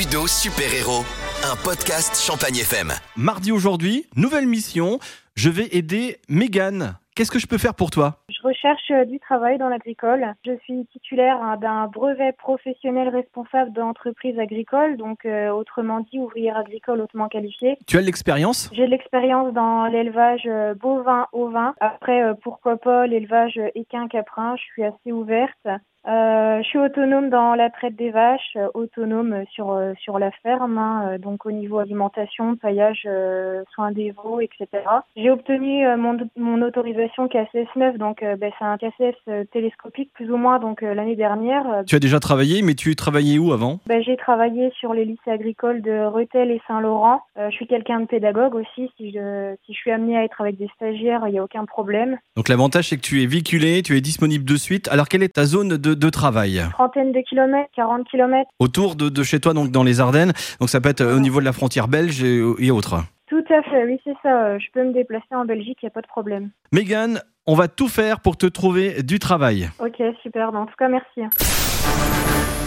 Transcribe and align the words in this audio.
Ludo 0.00 0.26
Super 0.26 0.72
Héros, 0.72 1.04
un 1.44 1.56
podcast 1.56 2.18
Champagne 2.18 2.56
FM. 2.56 2.90
Mardi 3.16 3.52
aujourd'hui, 3.52 4.06
nouvelle 4.16 4.46
mission. 4.46 4.98
Je 5.34 5.50
vais 5.50 5.68
aider 5.72 6.16
Mégane. 6.26 6.96
Qu'est-ce 7.14 7.30
que 7.30 7.38
je 7.38 7.46
peux 7.46 7.58
faire 7.58 7.74
pour 7.74 7.90
toi? 7.90 8.24
Je 8.40 8.48
recherche 8.48 8.90
euh, 8.90 9.04
du 9.04 9.18
travail 9.18 9.58
dans 9.58 9.68
l'agricole. 9.68 10.34
Je 10.46 10.56
suis 10.64 10.86
titulaire 10.86 11.42
hein, 11.42 11.56
d'un 11.56 11.86
brevet 11.88 12.32
professionnel 12.32 13.08
responsable 13.08 13.72
d'entreprise 13.72 14.38
agricole, 14.38 14.96
donc 14.96 15.26
euh, 15.26 15.50
autrement 15.50 16.00
dit 16.00 16.18
ouvrière 16.18 16.56
agricole 16.56 17.00
hautement 17.00 17.28
qualifiée. 17.28 17.76
Tu 17.86 17.98
as 17.98 18.00
de 18.00 18.06
l'expérience? 18.06 18.70
J'ai 18.72 18.86
de 18.86 18.90
l'expérience 18.90 19.52
dans 19.52 19.86
l'élevage 19.86 20.46
euh, 20.46 20.74
bovin 20.74 21.26
ovin. 21.32 21.74
Après, 21.80 22.34
pourquoi 22.42 22.76
pas 22.76 23.06
l'élevage 23.06 23.58
euh, 23.58 23.68
équin 23.74 24.08
caprin. 24.08 24.56
Je 24.56 24.62
suis 24.62 24.84
assez 24.84 25.12
ouverte. 25.12 25.68
Euh, 26.06 26.62
je 26.62 26.66
suis 26.66 26.78
autonome 26.78 27.28
dans 27.28 27.54
la 27.54 27.68
traite 27.68 27.94
des 27.94 28.10
vaches, 28.10 28.56
autonome 28.72 29.44
sur 29.52 29.78
sur 29.98 30.18
la 30.18 30.30
ferme, 30.30 30.78
hein, 30.78 31.18
donc 31.18 31.44
au 31.44 31.50
niveau 31.50 31.78
alimentation, 31.78 32.56
paillage, 32.56 33.02
euh, 33.04 33.62
soins 33.74 33.92
des 33.92 34.12
veaux, 34.12 34.40
etc. 34.40 34.68
J'ai 35.14 35.30
obtenu 35.30 35.86
euh, 35.86 35.98
mon, 35.98 36.16
mon 36.36 36.62
autorisation 36.62 37.28
KSS 37.28 37.76
9, 37.76 37.98
donc 37.98 38.24
ben, 38.36 38.50
c'est 38.58 38.64
un 38.64 38.76
KSS 38.78 39.16
euh, 39.28 39.44
télescopique 39.52 40.10
plus 40.14 40.30
ou 40.30 40.36
moins, 40.36 40.58
donc 40.58 40.82
euh, 40.82 40.94
l'année 40.94 41.16
dernière. 41.16 41.64
Euh, 41.70 41.82
Tu 41.86 41.94
as 41.96 41.98
déjà 42.00 42.20
travaillé, 42.20 42.62
mais 42.62 42.74
tu 42.74 42.94
travaillais 42.96 43.38
où 43.38 43.52
avant? 43.52 43.80
ben, 43.86 44.02
j'ai 44.02 44.16
travaillé 44.16 44.70
sur 44.78 44.94
les 44.94 45.04
lycées 45.04 45.30
agricoles 45.30 45.82
de 45.82 46.04
Rethel 46.06 46.50
et 46.50 46.60
Saint-Laurent. 46.66 47.20
Euh, 47.38 47.48
je 47.50 47.54
suis 47.56 47.66
quelqu'un 47.66 48.00
de 48.00 48.06
pédagogue 48.06 48.54
aussi. 48.54 48.90
Si 48.96 49.12
je, 49.12 49.54
si 49.66 49.72
je 49.72 49.78
suis 49.78 49.90
amenée 49.90 50.16
à 50.18 50.24
être 50.24 50.40
avec 50.40 50.56
des 50.58 50.68
stagiaires, 50.74 51.22
il 51.26 51.32
n'y 51.32 51.38
a 51.38 51.44
aucun 51.44 51.64
problème. 51.64 52.18
Donc 52.36 52.48
l'avantage 52.48 52.88
c'est 52.88 52.96
que 52.96 53.02
tu 53.02 53.22
es 53.22 53.26
véhiculé, 53.26 53.82
tu 53.82 53.96
es 53.96 54.00
disponible 54.00 54.44
de 54.44 54.56
suite. 54.56 54.88
Alors 54.88 55.08
quelle 55.08 55.22
est 55.22 55.34
ta 55.34 55.44
zone 55.44 55.76
de, 55.76 55.94
de 55.94 56.10
travail? 56.10 56.60
Trentaine 56.72 57.12
de 57.12 57.20
kilomètres, 57.20 57.70
40 57.76 58.06
kilomètres. 58.08 58.50
Autour 58.58 58.96
de, 58.96 59.08
de 59.08 59.22
chez 59.22 59.40
toi, 59.40 59.54
donc 59.54 59.70
dans 59.70 59.82
les 59.84 60.00
Ardennes. 60.00 60.32
Donc 60.60 60.68
ça 60.68 60.80
peut 60.80 60.88
être 60.88 61.00
euh, 61.02 61.16
au 61.16 61.20
niveau 61.20 61.40
de 61.40 61.44
la 61.44 61.52
frontière 61.52 61.88
belge 61.88 62.22
et, 62.22 62.40
et 62.58 62.70
autres. 62.70 62.96
Tout 63.28 63.44
à 63.48 63.62
fait, 63.62 63.84
oui, 63.84 63.98
c'est 64.02 64.16
ça. 64.24 64.42
Euh, 64.46 64.58
Je 64.58 64.66
peux 64.72 64.82
me 64.84 64.92
déplacer 64.92 65.26
en 65.32 65.44
Belgique, 65.44 65.78
il 65.82 65.84
n'y 65.86 65.88
a 65.88 65.90
pas 65.92 66.00
de 66.00 66.06
problème. 66.08 66.50
Mégane, 66.72 67.20
on 67.50 67.54
va 67.54 67.66
tout 67.66 67.88
faire 67.88 68.20
pour 68.20 68.36
te 68.36 68.46
trouver 68.46 69.02
du 69.02 69.18
travail. 69.18 69.70
Ok, 69.80 70.00
super. 70.22 70.54
En 70.54 70.66
tout 70.66 70.74
cas, 70.78 70.88
merci. 70.88 71.22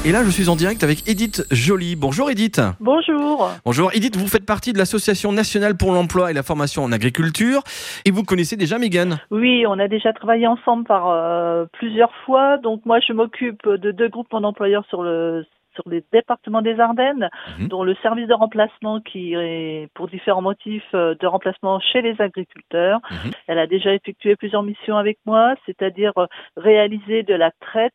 Et 0.04 0.12
là, 0.12 0.26
je 0.26 0.30
suis 0.30 0.50
en 0.50 0.58
direct 0.58 0.84
avec 0.84 1.08
Edith 1.08 1.48
Joly. 1.52 1.96
Bonjour 1.96 2.30
Edith. 2.30 2.60
Bonjour. 2.82 3.50
Bonjour 3.64 3.92
Edith, 3.94 4.18
vous 4.18 4.28
faites 4.28 4.46
partie 4.46 4.74
de 4.74 4.78
l'Association 4.78 5.32
nationale 5.32 5.78
pour 5.78 5.94
l'emploi 5.94 6.32
et 6.32 6.34
la 6.34 6.44
formation 6.44 6.84
en 6.84 6.92
agriculture. 6.92 7.62
Et 8.04 8.12
vous 8.12 8.24
connaissez 8.24 8.58
déjà 8.58 8.78
Mégane 8.78 9.20
Oui, 9.32 9.66
on 9.66 9.80
a 9.80 9.88
déjà 9.88 10.12
travaillé 10.12 10.48
ensemble 10.48 10.84
par 10.84 11.10
euh, 11.10 11.64
plusieurs 11.72 12.14
fois. 12.26 12.58
Donc 12.58 12.86
moi, 12.86 13.00
je 13.00 13.14
m'occupe 13.14 13.66
de 13.66 13.92
deux 13.92 14.10
groupements 14.10 14.42
d'employeurs 14.42 14.84
sur 14.90 15.02
le 15.02 15.46
sur 15.74 15.84
les 15.90 16.04
départements 16.12 16.62
des 16.62 16.80
Ardennes, 16.80 17.30
Mhm. 17.60 17.68
dont 17.68 17.84
le 17.84 17.96
service 17.96 18.28
de 18.28 18.34
remplacement 18.34 19.00
qui 19.02 19.34
est 19.34 19.88
pour 19.94 20.08
différents 20.08 20.42
motifs 20.42 20.84
euh, 20.94 21.16
de 21.20 21.28
remplacement 21.28 21.80
chez 21.80 22.02
les 22.02 22.20
agriculteurs. 22.22 23.00
Mhm. 23.12 23.32
Elle 23.48 23.60
a 23.60 23.68
déjà 23.68 23.94
effectué 23.94 24.36
plusieurs 24.36 24.64
missions 24.64 24.98
avec 24.98 25.18
moi, 25.26 25.56
c'est-à-dire 25.66 26.12
euh, 26.18 26.26
réaliser 26.58 27.24
de 27.24 27.34
la 27.34 27.52
traite 27.60 27.94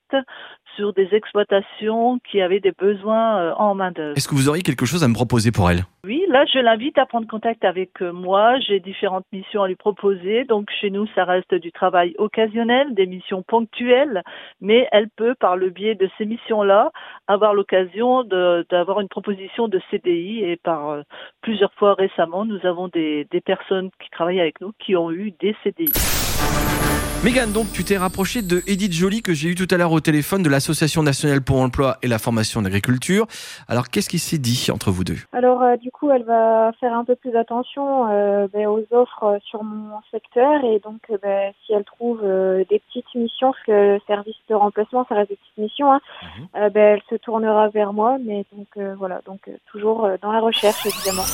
sur 0.79 0.93
des 0.93 1.09
exploitations 1.13 2.21
qui 2.31 2.41
avaient 2.41 2.61
des 2.61 2.71
besoins 2.71 3.39
euh, 3.39 3.53
en 3.55 3.75
main-d'œuvre. 3.75 4.17
Est-ce 4.17 4.29
que 4.29 4.37
vous 4.37 4.49
auriez 4.49 4.63
quelque 4.63 4.87
chose 4.87 5.03
à 5.03 5.09
me 5.09 5.15
proposer 5.15 5.51
pour 5.51 5.69
elle? 5.69 5.83
Oui, 6.05 6.23
là, 6.29 6.45
je 6.47 6.61
l'invite 6.61 6.97
à 6.99 7.05
prendre 7.05 7.27
contact 7.27 7.65
avec 7.65 8.01
euh, 8.01 8.13
moi. 8.13 8.61
J'ai 8.61 8.79
différentes 8.79 9.27
missions 9.33 9.65
à 9.65 9.69
lui 9.69 9.75
proposer. 9.75 10.45
Donc, 10.45 10.69
chez 10.81 10.91
nous, 10.91 11.09
ça 11.17 11.25
reste 11.25 11.53
du 11.53 11.73
travail 11.73 12.15
occasionnel, 12.19 12.95
des 12.95 13.07
missions 13.07 13.43
ponctuelles, 13.43 14.23
mais 14.61 14.87
elle 14.93 15.09
peut, 15.09 15.35
par 15.35 15.57
le 15.57 15.71
biais 15.71 15.97
de 15.97 16.09
ces 16.17 16.27
missions-là, 16.27 16.93
avoir 17.27 17.55
l'occasion 17.55 18.23
d'avoir 18.23 19.01
une 19.01 19.09
proposition 19.09 19.67
de 19.67 19.81
CDI. 19.91 20.45
Et 20.45 20.57
par 20.57 20.91
euh, 20.91 21.03
plusieurs 21.43 21.73
fois 21.75 21.95
récemment, 21.95 22.45
nous 22.45 22.65
avons 22.65 22.87
des, 22.87 23.27
des 23.33 23.41
personnes 23.41 23.91
qui 24.01 24.11
travaillent 24.11 24.41
avec 24.41 24.61
nous 24.61 24.73
qui 24.79 24.95
ont 24.95 25.11
eu 25.11 25.33
des 25.41 25.57
CDI. 25.65 26.78
Mégane, 27.25 27.51
donc 27.51 27.73
tu 27.73 27.83
t'es 27.83 27.97
rapproché 27.99 28.43
de 28.43 28.63
Edith 28.69 28.93
Joly 28.93 29.23
que 29.23 29.35
j'ai 29.35 29.49
eu 29.49 29.57
tout 29.57 29.67
à 29.73 29.77
l'heure 29.77 29.91
au 29.91 29.99
téléphone 29.99 30.45
de 30.45 30.49
l'Association 30.49 31.03
nationale 31.03 31.43
pour 31.43 31.57
l'emploi 31.57 31.97
et 32.03 32.07
la 32.07 32.21
formation 32.21 32.61
en 32.61 32.65
agriculture. 32.65 33.27
Alors 33.67 33.89
qu'est-ce 33.89 34.09
qui 34.09 34.21
s'est 34.21 34.39
dit 34.39 34.69
entre 34.73 34.93
vous 34.93 35.03
deux? 35.03 35.19
Alors, 35.33 35.61
euh, 35.63 35.77
du 35.77 35.91
coup, 35.91 36.13
elle 36.13 36.23
va 36.23 36.71
faire 36.79 36.95
un 36.95 37.05
peu 37.05 37.17
plus 37.17 37.35
attention 37.37 38.09
euh, 38.09 38.47
ben, 38.53 38.69
aux 38.69 38.85
offres 38.93 39.25
euh, 39.25 39.39
sur 39.45 39.65
mon 39.65 39.99
secteur. 40.13 40.63
Et 40.65 40.79
donc, 40.79 41.01
euh, 41.11 41.19
ben, 41.21 41.53
si 41.67 41.73
elle 41.73 41.85
trouve 41.85 42.21
des 42.23 42.81
petites 42.87 43.13
missions, 43.17 43.51
parce 43.51 43.65
que 43.67 43.73
le 43.73 44.01
service 44.07 44.37
de 44.49 44.55
remplacement, 44.55 45.05
ça 45.09 45.17
reste 45.17 45.31
des 45.31 45.37
petites 45.37 45.59
missions, 45.59 45.93
hein, 45.93 46.01
Mhm. 46.23 46.69
ben, 46.71 46.95
elle 46.97 47.03
se 47.11 47.17
tournera 47.17 47.69
vers 47.69 47.93
moi. 47.93 48.17
Mais 48.25 48.45
donc, 48.53 48.69
voilà, 48.97 49.21
donc 49.27 49.41
toujours 49.73 50.09
dans 50.23 50.31
la 50.31 50.41
recherche, 50.41 50.87
évidemment. 50.87 51.25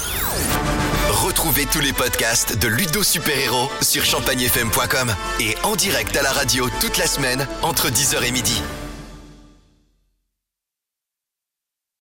Retrouvez 1.11 1.67
tous 1.67 1.81
les 1.81 1.93
podcasts 1.93 2.59
de 2.59 2.69
Ludo 2.69 3.03
Super 3.03 3.39
Héros 3.39 3.71
sur 3.83 4.05
champagnefm.com 4.05 5.15
et 5.41 5.55
en 5.63 5.77
direct 5.77 6.17
à 6.17 6.23
la 6.23 6.33
radio 6.33 6.69
toute 6.81 6.99
la 6.99 7.07
semaine 7.07 7.47
entre 7.63 7.91
10h 7.91 8.25
et 8.25 8.33
midi. 8.33 8.63